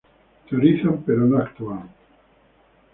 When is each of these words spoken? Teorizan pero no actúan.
Teorizan 0.49 1.03
pero 1.05 1.27
no 1.27 1.37
actúan. 1.37 1.87